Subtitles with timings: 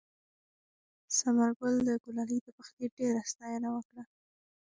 [1.17, 4.03] ثمرګل د ګلالۍ د پخلي ډېره ستاینه وکړه.